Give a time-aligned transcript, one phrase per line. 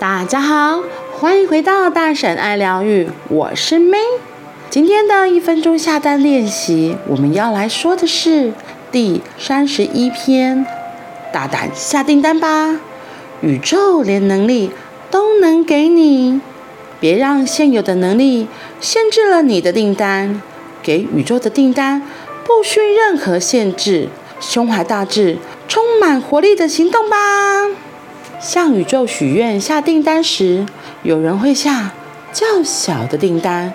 [0.00, 4.20] 大家好，欢迎回到大婶爱疗愈，我是 May。
[4.70, 8.52] 今天的一分钟下单练习，我们要来说的是
[8.92, 10.64] 第三十一篇：
[11.32, 12.78] 大胆下订单吧，
[13.40, 14.70] 宇宙连能力
[15.10, 16.40] 都能给你。
[17.00, 18.46] 别让现有的能力
[18.80, 20.40] 限制了你的订单，
[20.80, 22.02] 给宇宙的订单
[22.46, 24.08] 不需任何限制，
[24.38, 27.16] 胸怀大志，充满活力的行动吧。
[28.40, 30.64] 向宇宙许愿下订单时，
[31.02, 31.92] 有人会下
[32.32, 33.72] 较小的订单，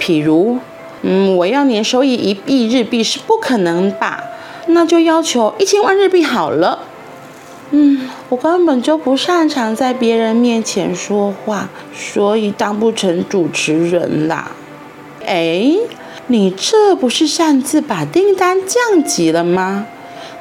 [0.00, 0.58] 譬如，
[1.02, 4.24] 嗯，我要年收益一亿日币是不可能吧？
[4.68, 6.80] 那就要求一千万日币好了。
[7.70, 14.52] 嗯，我根本就不擅长在别人面前说话，所以当不成主持人啦。
[15.26, 15.74] 哎，
[16.28, 19.86] 你这不是擅自把订单降级了吗？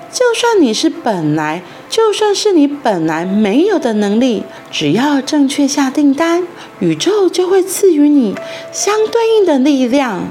[0.09, 6.45] 就算你是本来，就算是你本来没有的能力，只要正确下订单，
[6.79, 8.35] 宇宙就会赐予你
[8.71, 10.25] 相对应的力量。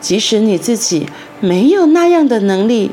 [0.00, 1.06] 即使你自己
[1.40, 2.90] 没有那样的能力，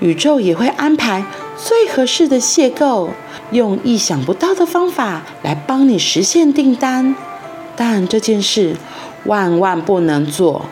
[0.00, 1.24] 宇宙也会安排
[1.56, 3.10] 最合适的邂逅，
[3.50, 7.14] 用意想不到的方法来帮你实现订单。
[7.76, 8.76] 但这件事
[9.24, 10.66] 万万不能做，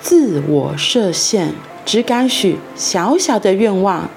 [0.00, 1.52] 自我设限，
[1.84, 4.08] 只敢许小小的愿望。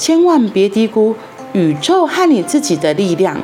[0.00, 1.14] 千万别低估
[1.52, 3.38] 宇宙和你自己的力量，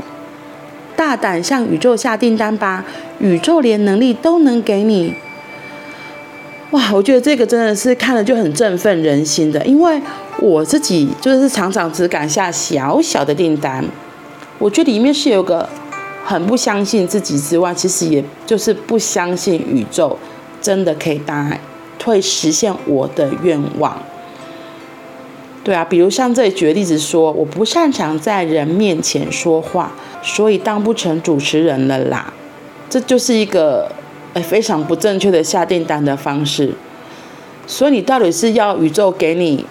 [0.97, 2.83] 大胆向宇宙下订单吧！
[3.19, 5.15] 宇宙连能力都能给你。
[6.71, 10.01] 哇，我觉得这个真的是看了就很振奋人心的，因为
[10.39, 13.85] 我自己就是常常只敢下小小的订单，
[14.59, 15.69] 我觉得里面是有个
[16.25, 20.19] 很不相信自己之外，其实也就是不相信宇宙
[20.63, 21.59] 真的可以答，
[22.03, 24.01] 会实现我的愿望。
[25.67, 29.91] 对啊，比如像这里举例子说，我不擅长在人面前说话，
[30.23, 32.33] 所以当不成主持人了啦。
[32.89, 33.91] 这就是一个
[34.35, 36.73] 诶非常不正确的下订单的方式。
[37.67, 39.67] 所以你到底是要宇宙给你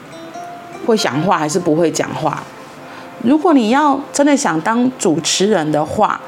[0.86, 2.44] 会讲话，还是不会讲话？
[3.24, 6.20] 如果你要真的想当主持人的话，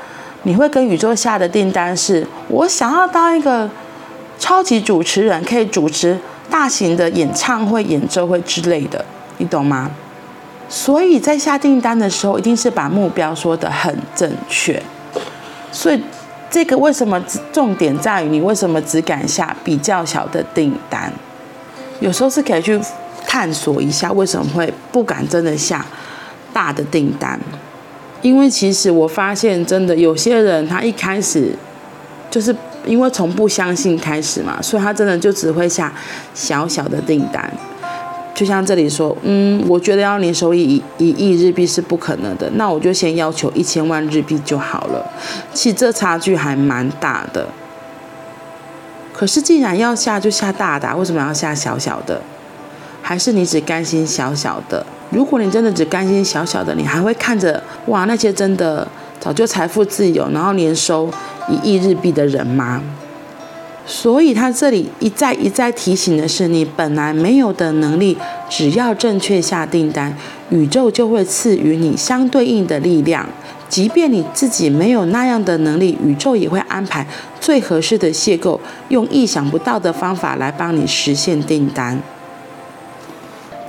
[0.44, 3.70] 你会跟宇宙下的订单是：我想要当一个
[4.40, 6.18] 超级主持人，可以主持
[6.50, 9.04] 大型的演唱会、演奏会之类的。
[9.38, 9.92] 你懂吗？
[10.70, 14.82] 所以在下订单的时候，一定是把目标说得很正确。
[15.72, 16.02] 所以
[16.50, 17.22] 这个为什么
[17.54, 21.12] 重点在于你为什么只敢下比较小的订单？
[22.00, 22.80] 有时候是可以去
[23.26, 25.86] 探索一下为什么会不敢真的下
[26.52, 27.40] 大的订单。
[28.22, 31.56] 因为其实我发现，真的有些人他一开始
[32.30, 32.54] 就是
[32.86, 35.94] 因为从不相信开始嘛，所以他真的就只会下
[36.34, 37.50] 小小的订单。
[38.38, 45.04] 就像这里说，嗯，我觉得要年收益一亿日币是不可能的，那我就先要求一千万日币就好了。
[45.56, 47.48] 其实这差距还蛮大的。
[49.12, 52.22] 可是既然要下就下大的，为什么要下小小的？
[53.02, 54.86] 还是你只甘心小小的？
[55.10, 58.88] 如果你真的只甘心小小的，你还会看着哇那些真的
[59.20, 61.10] 早就财富自由，然后年收
[61.50, 62.84] 一亿日币的人吗？
[63.90, 68.18] 所以他这里一再一再提醒的是，你本来没有的能力，
[68.50, 70.14] 只要正确下订单，
[70.50, 73.26] 宇宙就会赐予你相对应的力量。
[73.70, 77.08] 即便你自己没有那样的能力，宇宙也会安排
[77.40, 78.60] 最合适的邂逅，
[78.90, 82.02] 用意想不到的方法来帮你实现订单。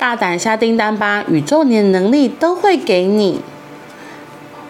[0.00, 3.40] 大胆下订单吧，宇宙你的能力都会给你。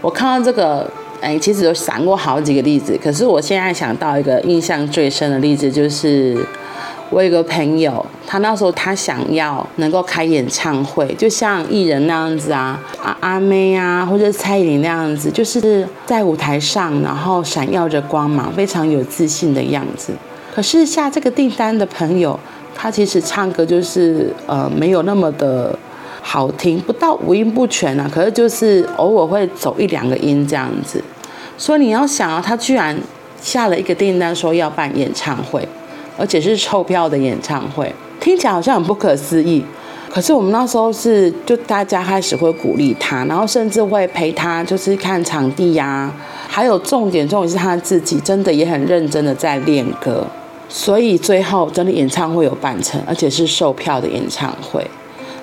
[0.02, 0.90] 我看到这个。
[1.20, 6.38] 哎，其实有想过好几个例子，可是我现在想到一个印象最深的例子，就是
[7.10, 20.12] 我有个朋友，他那时候他想要能够开演唱会，就像艺人那样子啊，阿阿妹啊，或者蔡依林那样子，就是在舞台上，然后闪耀着光芒，非常有自信的样子。
[20.54, 22.38] 可是下这个订单的朋友，
[22.74, 25.76] 他其实唱歌就是呃没有那么的
[26.30, 31.02] 好听，不到五音不全啊，可是就是偶尔会走一两个音这样子。
[31.56, 32.94] 所以你要想啊，他居然
[33.40, 35.66] 下了一个订单，说要办演唱会，
[36.18, 37.90] 而且是凑票的演唱会，
[38.20, 39.64] 听起来好像很不可思议。
[40.10, 46.12] 可是我们那时候是，就大家开始会鼓励他，然后甚至会陪他，就是看场地呀、
[46.46, 50.26] 还有重点，重点是他自己真的也很认真的在练歌。
[50.68, 54.86] 所以最后真的演唱会有办成，而且是售票的演唱会。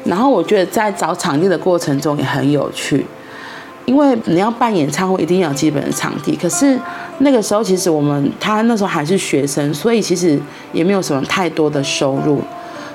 [0.06, 3.06] 然后我觉得在找场地的过程中也很有趣。
[3.86, 6.36] 因为你要办演唱会，一定要有基本的场地。
[6.36, 6.76] 可是
[7.20, 10.40] 那个时候，其实我们他那时候还是学生，所以其实
[10.74, 12.42] 也没有什么太多的收入，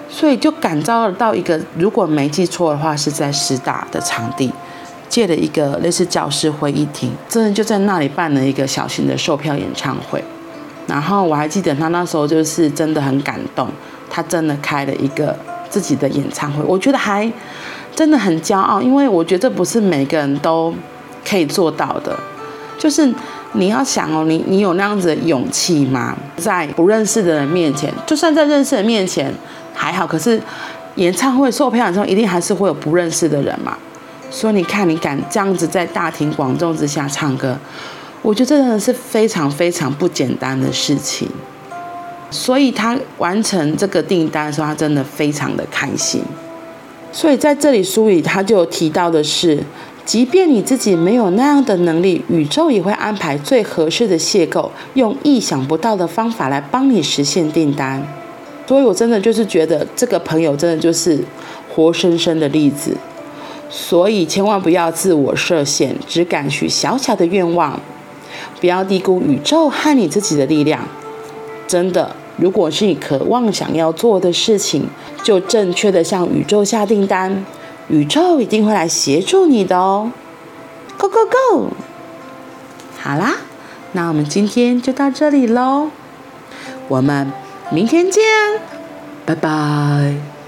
[0.09, 4.53] 所以就感召到一个，如果没记错的话，是在师大的场地，
[5.09, 10.21] 借了一个类似教室会议厅，真的就在那里办了一个小型的售票演唱会。
[10.89, 13.69] 然后我还记得他那时候就是真的很感动，
[14.11, 15.37] 他真的开了一个
[15.70, 17.32] 自己的演唱会，我觉得还
[17.94, 20.75] 真的很骄傲，因为我觉得这不是每个人都
[21.26, 22.19] 可以做到的。
[22.78, 23.11] 就是
[23.52, 26.17] 你要想哦，你你有那样子的勇气吗？
[26.37, 29.32] 在不认识的人面前，就算在认识的人面前
[29.75, 30.40] 还好，可是
[30.96, 33.76] 演唱会售票的时候，一定还是会有不认识的人嘛。
[34.31, 37.56] 所以你看，你敢这样子在大庭广众之下唱歌。
[38.22, 41.28] 我觉得这真的是非常非常不简单的事情，
[42.31, 46.23] 所以他完成这个订单的时候，他真的非常的开心。
[47.12, 49.62] 所以在这里书里他就提到的是，
[50.05, 58.06] 即便你自己没有那样的能力，宇宙也会安排最合适的邂逅，用意想不到的方法来帮你实现订单。
[58.67, 61.19] 所以我真的就是觉得这个朋友真的就是
[61.69, 62.97] 活生生的例子。
[63.69, 67.81] 所以千万不要自我设限，只敢许小小的愿望。
[68.61, 70.81] 不要低估宇宙和你自己的力量。
[71.67, 74.89] 真的，如果是你渴望想要做的事情，
[75.23, 77.45] 就正确的向宇宙下订单，
[77.89, 80.11] 宇宙一定会来协助你的哦。
[80.97, 81.69] Go go go！
[82.99, 83.37] 好啦，
[83.93, 85.91] 那我们今天就到这里喽，
[86.89, 87.31] 我们
[87.71, 88.23] 明天见，
[89.25, 90.40] 拜拜。